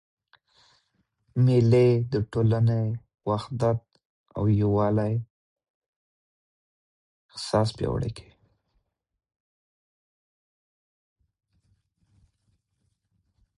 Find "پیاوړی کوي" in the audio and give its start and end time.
7.77-8.33